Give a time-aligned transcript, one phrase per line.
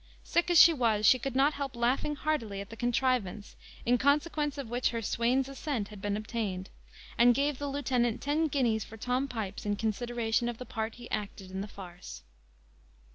[0.23, 3.55] Sick as she was, she could not help laughing heartily at the contrivance,
[3.85, 6.71] in consequence of which her swain's assent had been obtained,
[7.19, 11.11] and gave the lieutenant ten guineas for Tom Pipes, in consideration of the part he
[11.11, 12.23] acted in the farce.